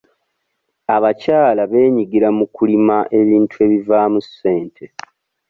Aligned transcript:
Abakyala 0.95 1.61
beenyigira 1.71 2.27
mu 2.37 2.45
kulima 2.55 2.97
ebintu 3.19 3.55
ebivaamu 3.65 4.19
ssente. 4.25 4.83